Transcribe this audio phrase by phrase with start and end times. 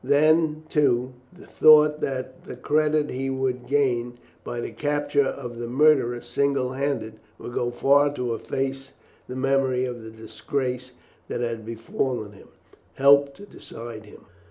[0.03, 5.67] Then, too, the thought that the credit he would gain by the capture of the
[5.67, 8.93] murderer single handed would go far to efface
[9.27, 10.93] the memory of the disgrace
[11.27, 12.47] that had befallen him,
[12.95, 14.25] helped to decide him.